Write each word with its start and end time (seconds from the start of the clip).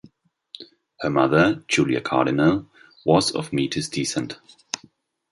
Her 1.01 1.11
mother, 1.11 1.63
Julia 1.67 2.01
Cardinal, 2.01 2.67
was 3.05 3.29
of 3.35 3.53
Metis 3.53 3.87
descent. 3.87 4.39